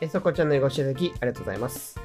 [0.00, 2.00] えそこチャンネルご視聴いただきありがとうございます。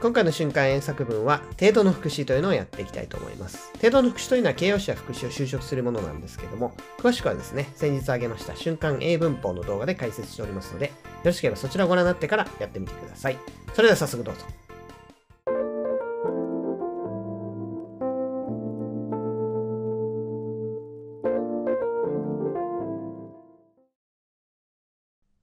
[0.00, 3.70] 今回の瞬間演作文は、程度の副詞というのをやっていきたいと思います。
[3.74, 10.92] 程度の副詞というのは形容詞や副詞を修飾するものなんですけども、詳しくはですね、先日あげました瞬間英文法の動画で解説しておりますので、よ
[11.24, 13.36] ろしければそちらをご覧になってからやってみてください。
[13.74, 14.40] それでは早速どうぞ。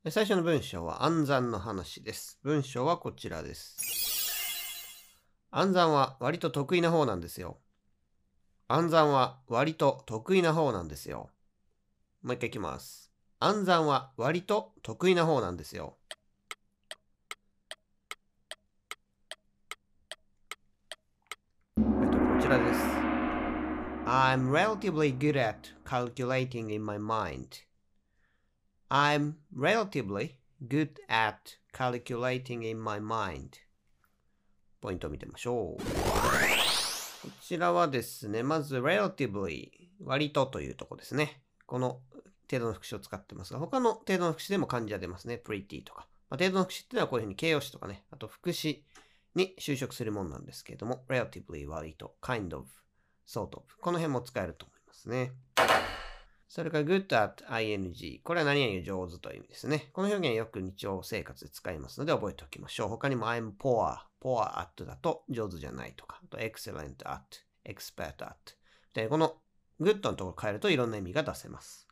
[0.10, 2.40] 最初の文章は暗算の話です。
[2.42, 3.78] 文章はこちらです。
[5.52, 7.58] 暗算は割と得意な方なんですよ。
[8.70, 11.30] 暗算は割と得意な方なんですよ。
[12.22, 13.12] もう一回いきます。
[13.40, 15.98] 暗算は割と得意な方なんですよ。
[21.78, 22.80] えっと、こちらです。
[24.06, 27.67] I'm relatively good at calculating in my mind.
[28.90, 33.50] I'm relatively good at calculating in my mind.
[34.80, 35.84] ポイントを見てみましょう。
[35.84, 39.72] こちらはですね、まず relatively
[40.02, 41.42] 割とというとこですね。
[41.66, 42.00] この
[42.50, 45.42] 程度の副詞を使ってますが、他の程度の副詞でも漢字が出ますね。
[45.44, 46.08] pretty とか。
[46.30, 48.86] まあ、程度の副詞っていうのはこういうふうに形容詞とかね、あと副詞
[49.36, 52.68] に修飾するものなんですけれども、relatively 割と、kind of,
[53.28, 53.64] sort of。
[53.82, 55.34] この辺も使えると思いますね。
[56.48, 58.22] それから good at ing。
[58.24, 59.90] これは何々上手という意味ですね。
[59.94, 62.90] この表現よく日常生活で使いますので覚えておきましょう。
[62.90, 67.22] 他にも I'm poor, poor at だと上手じゃないとか、あと excellent at,
[67.66, 68.34] expert at。
[68.94, 69.36] で、この
[69.82, 71.88] good のところ変えるといろんな意味が出せます。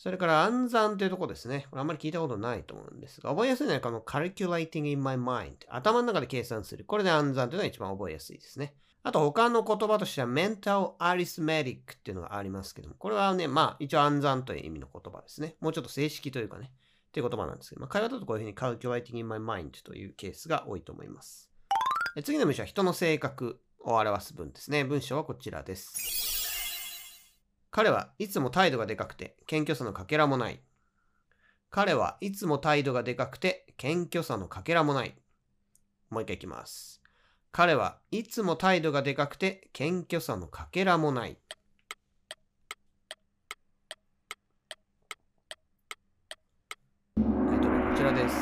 [0.00, 1.66] それから暗算というところですね。
[1.70, 5.56] これあんまり聞いたことないと思うんですが、覚えやすいのはこの calculating in my mind。
[5.68, 6.86] 頭の中で計算する。
[6.86, 8.72] これで暗算というのが一番覚えやすいですね。
[9.02, 15.56] あと他の言葉としては mental arithmetic っていうのがありますけども、これはね、まあ一応暗算という意味の言葉ですね。
[15.60, 16.70] もうちょっと正式というかね、
[17.08, 21.50] っていう言葉なんですけど、まあ、会話だとこういうふうに calculating in my mind というケースが多いと思います。
[22.24, 24.82] 次の文章は人の性格を表す文ですね。
[24.82, 26.39] 文章はこちらです。
[27.72, 30.60] 彼はいつも態度がでかくて謙虚さのかけらもない。
[31.70, 35.14] 彼はいつも態度がでかくて謙虚さのかけらもない。
[36.08, 37.00] もう一回いきます。
[37.52, 41.38] 彼はいつも態度がでかくて謙虚さのかけらもない。
[47.16, 48.34] タイトルこちらです。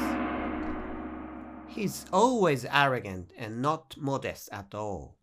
[1.69, 5.17] He's always arrogant and not modest at all.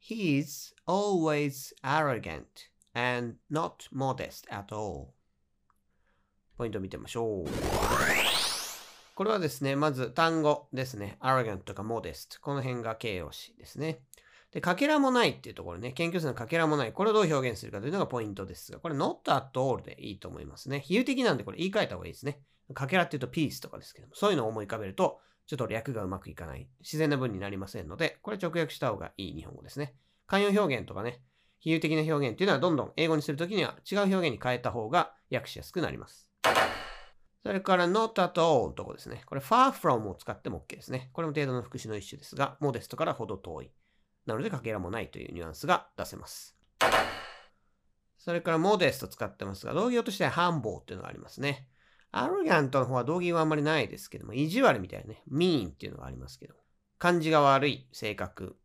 [0.00, 5.08] He's always arrogant and not modest at all.
[6.56, 7.44] ポイントを見てみましょう。
[9.14, 11.18] これはですね、まず単語ですね。
[11.20, 12.40] arrogant とか modest。
[12.40, 14.00] この辺が形容詞ですね。
[14.52, 15.92] で、かけらもないっていうところね。
[15.92, 16.92] 謙虚さのかけらもない。
[16.92, 20.80] これをどう表現するかというのがポイントですが、これ not at all でいいと思いますね。
[20.80, 22.40] 比喩的なんでこれ言い換えた方がいいですね。
[22.72, 26.68] かけらっていうと piece とかですけども、そういうのを思い浮かべると、ちょっと略がうまくいかない。
[26.80, 29.94] 自然な文になりませんので、これ直訳した方がいい日本語ですね。
[30.28, 31.20] 慣用表現とかね、
[31.64, 36.28] 比喩的な表現っていうのはどんどん英語にするときには違う表現に変えた方が訳しやすくなります。
[37.42, 39.22] それから not at all のとこですね。
[39.24, 41.08] これ far from を使っても OK ですね。
[41.14, 43.70] これも程度の副詞の一種ですが、modest からほど遠い。
[44.26, 46.54] なのでかけらもないというニュアンスが出せます。
[48.18, 51.68] それから modest 使ってますが、同義語としては humble っていうのがありますね。
[52.12, 56.54] arrogant の方は同義語はあんまりないですけども、意地悪みたいなね、mean っていうのがありますけど、
[56.98, 58.56] 感じが悪い性格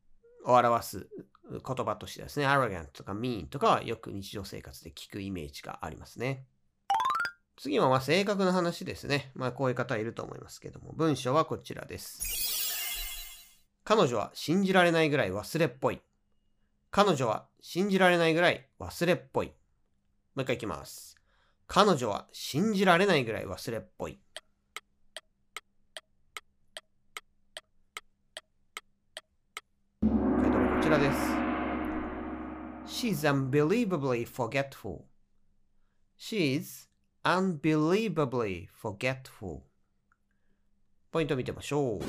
[0.45, 1.09] を表す
[1.49, 6.45] 言葉としてですね、arrogant とか mean とかはよく日常生活で聞くイメージがありますね。
[7.57, 9.31] 次はまあ性格の話ですね。
[9.35, 12.49] まあこういう方いると思いますけども、文章はこちらです。
[13.83, 15.99] 彼女は信じられないぐらい忘れっぽい。
[16.91, 19.47] 彼女は信じられないぐらい忘れっぽい。
[19.47, 19.53] も
[20.37, 21.17] う一回いきます。
[21.67, 24.19] 彼女は信じられないぐらい忘れっぽい。
[30.01, 31.28] 回答はこちらです。
[32.99, 35.05] She's unbelievably forgetful.
[36.17, 36.89] She's
[37.23, 39.61] unbelievably forgetful.
[41.09, 41.99] ポイント見てみましょう。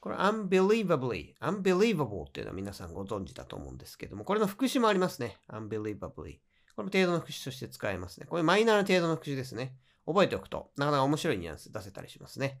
[0.00, 5.38] これ unbelievably, unbelievable っていうのは皆さんご存知だと思うんですけども、これの副詞もありますね。
[5.48, 6.10] unbelievably。
[6.10, 8.26] これも程度の副詞として使えますね。
[8.26, 9.78] これマイナーな程度の副詞ですね。
[10.04, 12.60] 覚えておくと、なかなか面白いニュアンス出せたりしますね。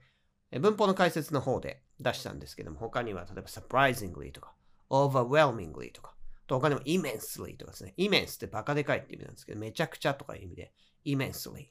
[0.58, 4.54] 文法の解説の方で出したんですけども、他には例えば surprisingly とか
[4.88, 6.14] overwhelmingly とか、
[6.46, 7.94] と他にも immensely とかですね。
[7.98, 10.72] immense ってバカでかいって意味なんですけど、めちゃくちゃとかいう意味で
[11.04, 11.68] immensely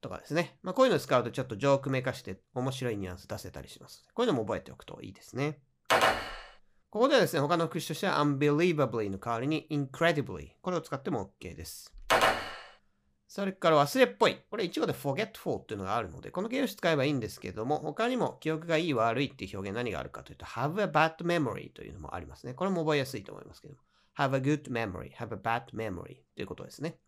[0.00, 0.58] とかですね。
[0.62, 4.04] まあこういうのを使うとちょっとジョークめかして面白いニュアンス出せたりします。
[4.14, 5.60] こういうのも覚えておくといいですね。
[6.90, 11.94] ここではですね、他の副詞としては unbelievably の代わりに incredibly これを使っても OK です。
[13.28, 14.38] それから忘れっぽい。
[14.50, 22.54] これ一語で forgetful っていうのがあるので、この形容詞使えばいいんですけども、他にも記憶がいい悪いっていう表現何があるかというと、have a bad memory というのもありますね。
[22.54, 23.80] これも覚えやすいと思いますけども。
[24.20, 26.98] Have a good memory, have a bad memory ということですね。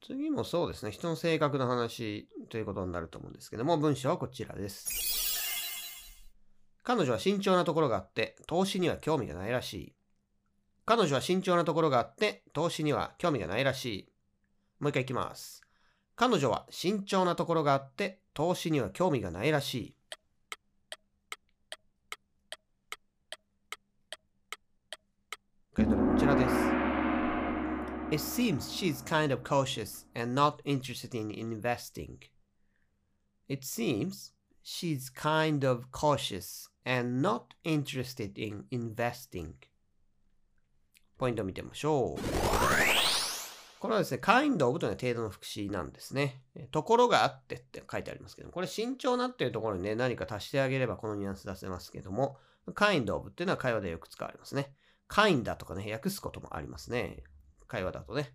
[0.00, 0.90] 次もそうですね。
[0.90, 4.88] 人の性格の話ということになると思うんですけども、文章はこちらです。
[6.82, 9.94] 彼女は慎重なところがあって、投資には興味がないらしい。
[10.86, 14.12] 彼女は慎重なところがあって、投資には興味がないらしい。
[14.80, 15.60] もう一回いきます。
[16.16, 19.98] 彼女は慎重なところがあって、投資には興味がないらしい。
[25.78, 26.54] 回答はこちらです。
[28.10, 32.20] It seems she's kind of cautious and not interested in investing.
[33.50, 34.32] It seems
[34.62, 39.52] she's kind of cautious and not interested in investing.
[41.18, 42.20] ポイントを見てみましょう。
[43.78, 46.40] これはですね、kind of というのは程度の副詞なんですね。
[46.70, 52.38] ところがあってって書いてありますけども、これ慎重なっていうところにね、何か足してあげればこのニュアンス出せますけども、
[52.68, 54.72] kind of っていうのは会話でよく使われますね。
[55.10, 57.22] kind だとかね、訳すこともありますね。
[57.68, 58.34] 会話だとね。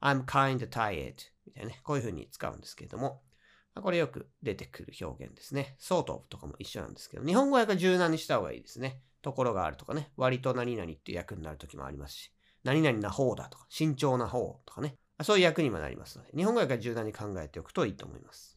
[0.00, 1.14] I'm kind tired
[1.46, 3.22] みたいなね、こういう風に使うんですけれども、
[3.74, 5.76] これよく出てくる表現ですね。
[5.78, 9.02] sort of とかも一緒なんですけど、日本語訳は柔軟にした方がいいですね。
[9.22, 12.32] ところがあるとかね、割と何々っていう訳になるときもありますし、
[12.64, 18.56] 何々な方だとか、慎重な方とかね、そういう訳にもなりますので、日本語訳は柔軟に考えておくといいと思います。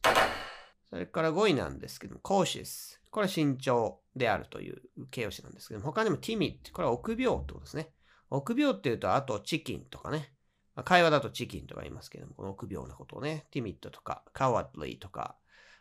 [0.90, 2.98] それから5位なんですけども、cautious。
[3.10, 6.72] これは慎重であるという形容詞なんですけども、他にも timid。
[6.72, 7.90] これは臆病ってことですね。
[8.30, 10.32] 臆病っていうと、あとチキンとかね。
[10.74, 15.36] まあ会話だとチキンとか言いますけども、この臆病なことをね、timid とか cowardly とか、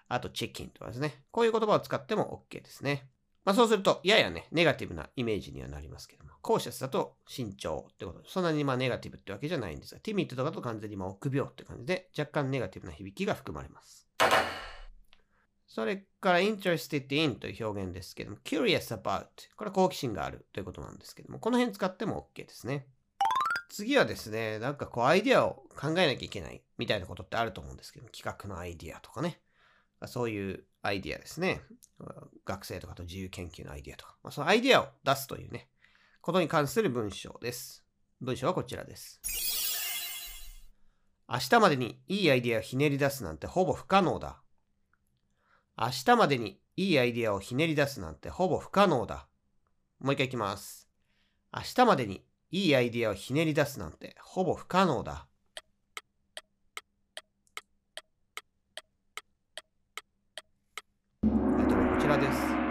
[0.07, 1.23] あとチキンとかですね。
[1.31, 3.07] こういう言葉を使っても OK ですね。
[3.45, 14.07] まあそうすると、ややね、ネガティブなイメージにはなりますけども、コーシャスだと慎重ってことで、そんなにまあネガティブってわけじゃないんですが、ティミットとかだと完全にまあ臆病って感じで、若干ネガティブな響きが含まれます。
[15.73, 19.25] それから interested in という表現ですけども、curious about
[19.55, 22.85] これは好奇心があるということなんですけども、この辺使っても OK ですね。
[23.69, 29.41] 次はですね、なんかこうアイディアを考えなきゃいけないみたいなことってあると思うんですけど、企画のアイディアとかね。
[30.05, 31.63] そういうアイディアですね。
[32.45, 34.15] 学生とかと自由研究のアイディアとか。
[34.21, 35.69] まあ、そのアイディアを出すというね、
[36.21, 37.83] ことに関する文章です。
[38.21, 39.19] 文章はこちらです。
[41.27, 44.42] 明日までにいいアイディアをひねり出すなんてほぼ不可能だ。
[45.75, 49.27] 明日までにいいアイディアをひねり出すなんてほぼ不可能だ。
[49.99, 50.87] もう一回いきます。
[51.51, 55.27] 明日までにいいアイディアをひねり出すなんてほぼ不可能だ。
[61.23, 62.63] タイトルはこちらです。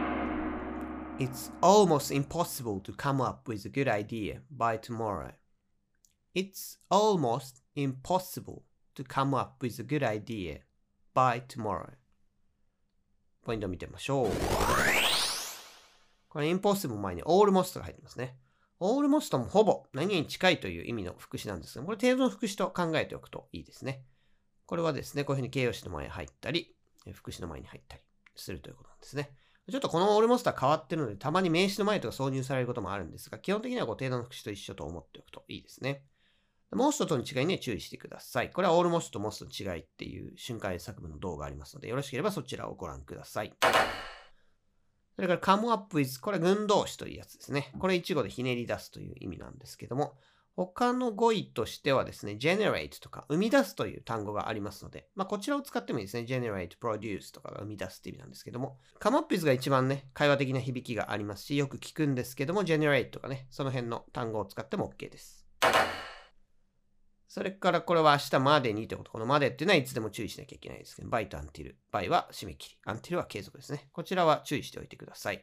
[1.19, 5.33] It's almost impossible to come up with a good idea by tomorrow.
[6.35, 8.63] It's almost impossible
[8.95, 10.61] to come up with a good idea
[11.15, 11.95] by tomorrow.
[13.45, 14.31] ポイントを見てみましょう。
[16.29, 18.37] これ impossible 前に almost が入ってますね。
[18.81, 24.05] almost もほぼ何に近いという意味の副詞なんですが、これ程度の副詞と考えておくといいですね。
[24.67, 26.75] これはですね、こういうふうに形容詞の前に入ったり、
[27.13, 28.03] 副詞の前に入ったり
[28.37, 29.31] するということなんですね。
[29.71, 36.05] ちょっとこの almost は変わってるので、たまに名詞の前とか挿入されることもあるんですが、基本的にはこう程度の副詞と一緒と思っておくといいですね。
[36.73, 38.51] Most との違いに注意してください。
[38.51, 43.53] これは almost と most の違いっていう瞬間作文の動画ありますので、よろしければそちらをご覧ください。
[45.15, 47.73] それから come up with これは群動詞というやつですね。
[47.79, 50.15] これ一語でひねり出すという意味なんですけども、
[50.55, 56.25] 他の語彙としてはですね、generate とか生み出すという単語がありますので、まあ、こちらを使ってもいいですね。
[56.29, 65.47] generate, produce とかが生み出すって意味なんですけども、come up with が一番ね、会話的な響きがありますし、よく聞くんですけども、generate とかね、その辺の単語を使っても OK です。
[67.33, 69.13] それからこれは明日までにということ。
[69.13, 71.73] このまでっていうのはいつでも注意しなきゃいけないですけど、by と until。
[71.91, 72.93] by は締め切り。
[72.93, 73.89] until は継続ですね。
[73.91, 75.43] こちらは注意しておいてください。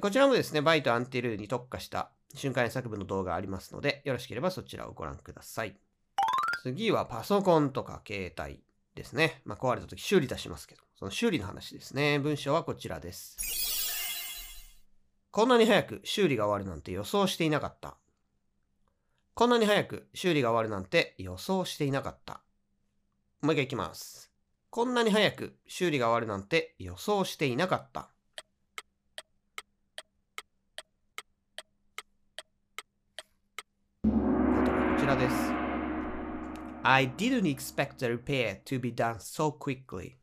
[0.00, 5.76] こちらもですね、by と until に特化した瞬間作文の動画ありますので、よろしければそちらをご覧ください。
[6.64, 8.58] 次はパソコンとか携帯
[8.96, 9.40] ですね。
[9.44, 12.18] まあ、壊れた時修理出しますけど、その修理の話ですね。
[12.18, 13.36] 文章はこちらです。
[15.30, 17.98] こんなに早く修理が終わるなんて予想していなかった。
[19.36, 22.40] こんなに早く修理が終わるなんて予想していなかった。
[23.42, 24.30] もう一回いきます。
[24.70, 28.10] こんなに早く修理が終わるなんて予想していなかった。
[34.02, 34.08] こ
[35.00, 35.34] ちらです。
[36.84, 40.18] I didn't expect the repair to be done so quickly.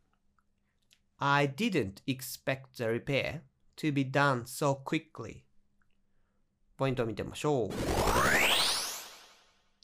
[1.18, 3.42] I didn't expect the repair
[3.76, 5.42] to be done so quickly.
[6.78, 8.31] ポイントを見てみましょう。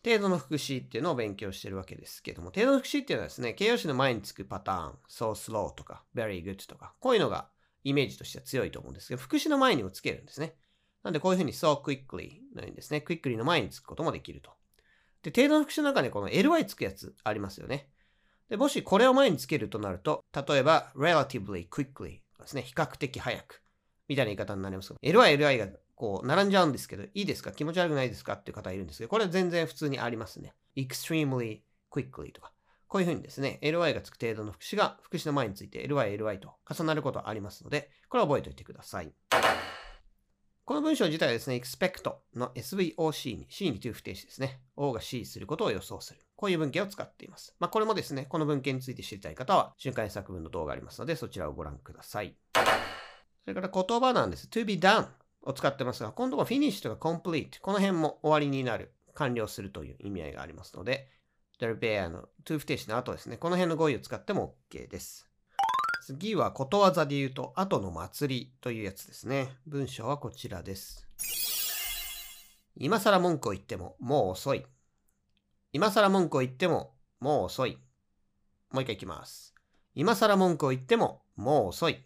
[0.09, 7.49] 程度の副詞っていうのを勉強してるわけですけども、程度の副詞っていうのはですね、形容詞の前につくパターン、so slow とか very good とか、こういうのが
[7.85, 10.55] イメージとしては強いと思うんですけど、副詞の前にもつけるんですね。
[11.03, 14.51] なんでこういうふうに so quickly のようにですね、quickly の前につくこともできると。
[15.23, 17.91] で、程度の副詞の中にこの ly つくやつありますよね。
[18.49, 23.63] で、もしこれを前につけるとなると、例えば relatively quickly ですね、比較的早く
[24.09, 24.95] みたいな言い方になります。
[25.03, 25.69] ly、ly が
[25.99, 27.51] こう並んじゃうんですけど、いいですか？
[27.51, 28.35] 気持ち悪くないですか？
[28.35, 30.55] っていう方いるんですけど、これは全然普通にありますね。
[30.77, 32.53] extremely quickly とか。
[32.87, 39.13] こういうふうにですね、ly がつく程度の副詞が副詞の前について ly、ly と重なることはありますので、これは覚えておいてください。
[40.65, 44.61] この文章自体はですね、expect の SVOC に C に to 不定詞ですね。
[44.77, 46.21] O が C することを予想する。
[46.37, 47.57] こういう文献を使っています。
[47.59, 52.37] まあ、これもですね、この文献について知りたい方は、瞬間作文の動画ありますので、そちらをご覧ください。
[52.55, 52.61] そ
[53.47, 54.47] れから言葉なんです。
[54.49, 55.09] to be done
[55.43, 61.09] を使ってますが、今度は finish とか complete、この辺も終わりになる、完了するという意味合いがありますので、
[61.61, 65.29] there bear の to 不定詞の後ですね、この辺の語彙を使っても OK です。
[66.03, 69.49] 次はことわざで言うと、後の祭りというやつですね。
[69.67, 71.07] 文章はこちらです。
[72.77, 74.65] 今更文句を言ってももう遅い。
[75.73, 77.79] 今更文句を言ってももう遅い。
[78.71, 79.55] もう一回いきます。
[79.95, 82.05] 今更文句を言ってももう遅い。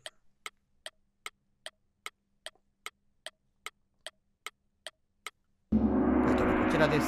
[6.82, 7.06] らです。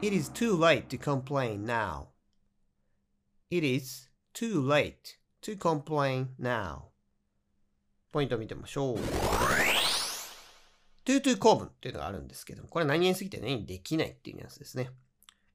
[0.00, 2.06] It is too late to complain now.
[3.50, 4.94] It is too late
[5.42, 6.84] to complain now.
[8.12, 8.96] ポイントを見てみましょう。
[11.04, 14.88] to to 構文っていうのがあるんですけども、これ何々すぎて何できないっていうやつですね。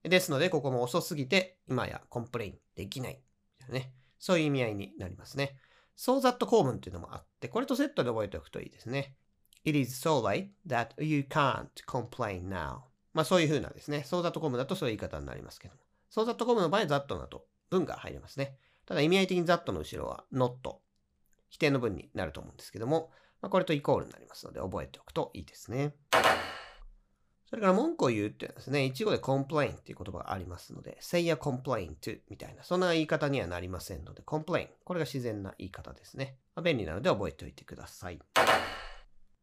[0.04, 3.20] ですので、ここも遅すぎて、今や complain できない。
[3.70, 5.56] ね、そういう意味合いになりますね。
[5.98, 9.16] so that 構文っていうのもあって、これとセットで覚えておくといいですね。
[9.66, 12.80] It is so late that you can't complain now.
[13.13, 14.04] まあそういう風なですね。
[14.06, 15.82] そうだとコムだとそういう言い方になりますけども。
[16.10, 18.58] そうだとコムの場合、that だと文が入りますね。
[18.86, 20.78] ただ意味合い的に that の後ろは not
[21.50, 23.12] 否定の文になると思うんですけども、
[23.42, 25.96] まあ、これとイコールになりますので覚えておくといいですね。
[27.50, 34.68] それから文句を言うっていうのはですね、一語で complain っていう言葉がありますので、say a complain to みたいな、そんな言い方にはなりませんので、complain。
[34.84, 36.38] これが自然な言い方ですね。
[36.56, 38.20] まあ、便利なので覚えておいてください。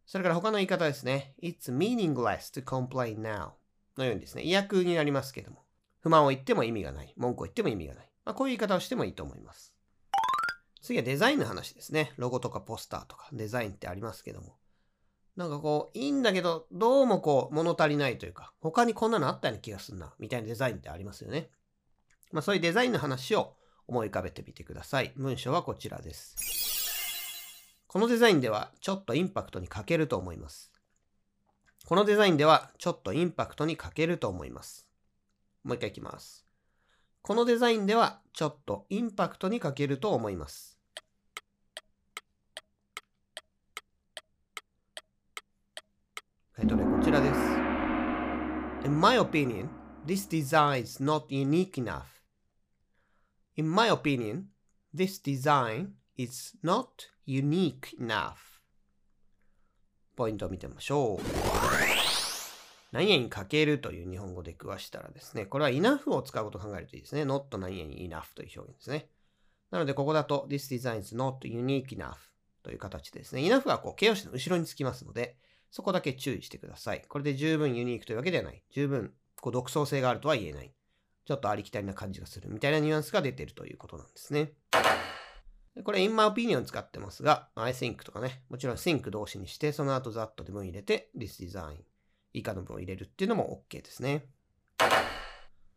[0.06, 1.34] それから他の言い方ですね。
[1.42, 3.50] It's meaningless to complain now
[3.98, 5.64] のようにですね、意訳になりますけども、
[6.00, 7.12] 不満を言っても意味がない。
[7.16, 8.10] 文句を言っても意味がない。
[8.24, 9.74] まあ、こういう言い方をしてもいいと思います。
[10.80, 12.12] 次はデザインの話ですね。
[12.16, 14.54] ロゴとかポスターとかデザインってありますけども。
[15.34, 21.50] なんかこう、いいんだけど、どうもこう、物足りないというか、他にこんなのあったような気がするな、みたいなデザインってありますよね。
[22.30, 23.56] まあそういうデザインの話を
[23.88, 25.12] 思い浮かべてみてください。
[25.16, 26.85] 文章はこちらです。
[27.96, 30.70] このデザインではちょっとインパクトに欠けると思います。
[31.86, 34.86] このデザインではちょっとインパクトに欠けると思います。
[35.64, 36.44] もう一回いきます。
[37.22, 40.78] このデザインではちょっとインパクトに欠けると思います。
[46.54, 47.40] タイトルこちらです。
[48.86, 49.70] In my opinion,
[50.04, 52.02] this design is not unique enough.
[53.56, 54.48] In my opinion,
[54.94, 58.34] this design is not unique enough
[60.14, 61.20] ポイントを見てみましょう。
[62.92, 67.24] 何々かけるという日本語で食わしたらですね、これは enough を使うことを考えるといいですね。
[67.24, 69.10] not 何々 enough という表現ですね。
[69.70, 72.14] なので、ここだと this design is not unique enough
[72.62, 75.36] という形ですね、enough はこう形容詞の後ろにつきますので、
[75.70, 77.02] そこだけ注意してください。
[77.08, 78.62] これで十分ユニークというわけではない。
[78.70, 80.72] 十分こう独創性があるとは言えない。
[81.26, 84.52] ちょっとありきたりな感じがするみたいなニュアンスが出てるということなんですね。
[85.84, 91.76] これ in my opinion 使ってますが、I think とかね、もちろん think 動詞にして、その後 that で文入れて、this design
[92.32, 94.26] 以下の文を入れるっていうのも OK ですね。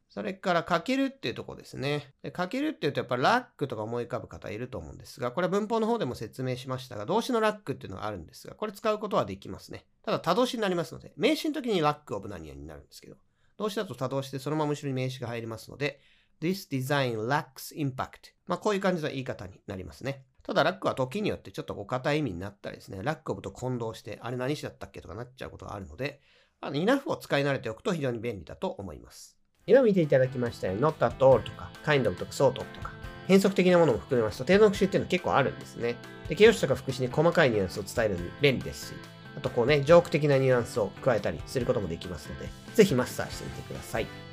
[0.09, 2.15] それから、かけるっていうとこですね。
[2.33, 9.85] かけるっていうと、やっぱラックとか思い浮かぶ方いると思うんですが、これは文法の方でも説明しましたが、動詞のラックっていうのがあるんですが、これ使うことはできますね。
[10.01, 13.17] ただ、多動詞になりますので、名詞の時にラックオブ何々になるんですけど、
[13.57, 15.99] 動詞だと多動詞でそのまま後ろに名詞が入りますので、
[16.41, 18.33] This design lacks impact.
[18.47, 20.23] まあ、こういう感じの言い方になりますね。
[20.43, 26.21] ただ、ラックは時によってちょっとこう硬い意味になったりですね、ラックオブと混同して、あれ何詞だったっけとかなっちゃうことがあるので、
[26.61, 29.37] あの、イナフを使い慣れておくと非常に便利だと思います。
[29.67, 32.91] 今見ていただきましたように、not at all とか、kind of とか sort of とか、
[33.27, 35.95] 変則的なものも含めますと、程度の復習っていうのは結構あるんですね。
[36.27, 38.93] で、形容詞とか副詞に細かいニュアンスを伝えるのに便利ですし、
[39.37, 44.28] あとこうね、ジョーク的なニュアンスを加えたりすることもできますので、ぜひマスターしてみてください。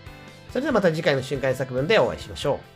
[0.57, 2.76] それではまた次回の瞬間作文でお会いしましょう。